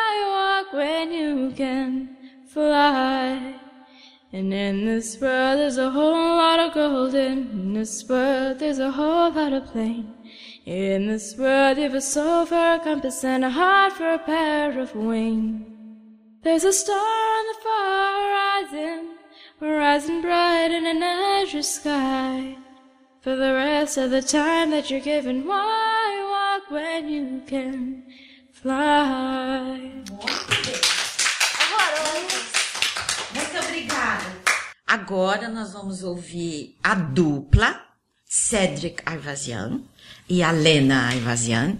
when 0.73 1.12
you 1.12 1.53
can 1.55 2.17
fly? 2.47 3.59
And 4.31 4.51
in 4.51 4.86
this 4.86 5.21
world 5.21 5.59
there's 5.59 5.77
a 5.77 5.91
whole 5.91 6.38
lot 6.38 6.59
of 6.59 6.73
gold. 6.73 7.13
In 7.13 7.73
this 7.73 8.03
world 8.09 8.59
there's 8.59 8.79
a 8.79 8.91
whole 8.91 9.31
lot 9.31 9.53
of 9.53 9.67
plain. 9.67 10.12
In 10.65 11.07
this 11.07 11.38
world 11.38 11.77
you've 11.77 11.93
a 11.93 12.01
soul 12.01 12.45
for 12.45 12.73
a 12.73 12.79
compass 12.79 13.23
and 13.23 13.45
a 13.45 13.49
heart 13.49 13.93
for 13.93 14.12
a 14.13 14.17
pair 14.17 14.79
of 14.79 14.95
wings. 14.95 15.67
There's 16.41 16.63
a 16.63 16.73
star 16.73 16.97
on 16.97 17.45
the 17.47 17.59
far 17.63 18.13
horizon, 18.23 19.09
rising 19.62 20.21
bright 20.21 20.71
in 20.71 20.86
an 20.86 21.03
azure 21.03 21.62
sky. 21.62 22.57
For 23.21 23.36
the 23.38 23.53
rest 23.53 23.97
of 23.97 24.12
the 24.12 24.21
time 24.21 24.71
that 24.71 24.91
you're 24.91 24.99
given, 24.99 25.47
why 25.47 26.59
walk 26.59 26.69
when 26.69 27.07
you 27.07 27.41
can 27.47 28.03
fly? 28.63 30.04
Muito 33.36 33.58
obrigada. 33.62 34.23
Agora 34.88 35.49
nós 35.49 35.73
vamos 35.73 36.02
ouvir 36.02 36.78
a 36.82 36.95
dupla 36.95 37.82
Cedric 38.26 39.04
Arvazian 39.06 39.82
e 40.30 40.41
a 40.41 40.52
Lena 40.52 41.10
Arvazian 41.10 41.78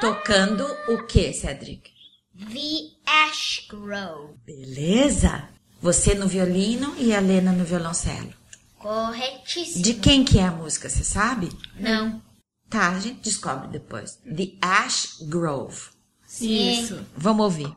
tocando 0.00 0.66
o 0.88 1.06
que, 1.06 1.32
Cedric? 1.32 1.90
The 2.36 2.96
Ash 3.06 3.66
Grove. 3.70 4.34
Beleza? 4.44 5.48
Você 5.80 6.14
no 6.14 6.26
violino 6.26 6.94
e 6.98 7.14
a 7.14 7.20
Lena 7.20 7.52
no 7.52 7.64
violoncelo. 7.64 8.34
Corretíssimo. 8.78 9.82
De 9.82 9.94
quem 9.94 10.24
que 10.24 10.38
é 10.38 10.44
a 10.44 10.50
música, 10.50 10.88
você 10.88 11.04
sabe? 11.04 11.50
Não. 11.78 12.20
Tá, 12.68 12.88
a 12.90 12.98
gente 12.98 13.20
descobre 13.20 13.68
depois. 13.68 14.18
The 14.24 14.52
Ash 14.60 15.18
Grove. 15.22 15.95
Sim. 16.36 16.82
Isso. 16.82 16.98
Vamos 17.16 17.44
ouvir. 17.44 17.74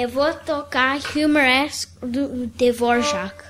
Eu 0.00 0.08
vou 0.08 0.32
tocar 0.32 1.00
Humoresque 1.16 1.90
do 2.06 2.46
Dvorak. 2.46 3.47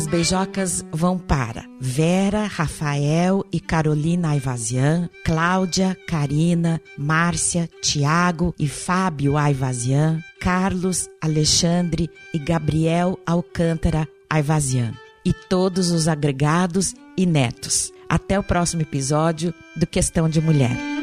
As 0.07 0.11
beijocas 0.11 0.85
vão 0.89 1.17
para 1.19 1.65
Vera, 1.81 2.45
Rafael 2.45 3.43
e 3.51 3.59
Carolina 3.59 4.29
Aivazian, 4.29 5.09
Cláudia, 5.25 5.97
Karina, 6.07 6.81
Márcia, 6.97 7.69
Tiago 7.81 8.55
e 8.57 8.69
Fábio 8.69 9.35
Aivazian, 9.35 10.23
Carlos, 10.39 11.09
Alexandre 11.21 12.09
e 12.33 12.39
Gabriel 12.39 13.19
Alcântara 13.25 14.07
Aivazian. 14.29 14.93
E 15.25 15.33
todos 15.33 15.91
os 15.91 16.07
agregados 16.07 16.95
e 17.17 17.25
netos. 17.25 17.91
Até 18.07 18.39
o 18.39 18.43
próximo 18.43 18.83
episódio 18.83 19.53
do 19.75 19.85
Questão 19.85 20.29
de 20.29 20.39
Mulher. 20.39 20.96